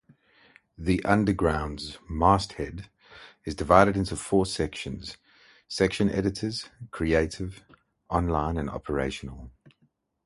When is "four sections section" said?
4.15-6.09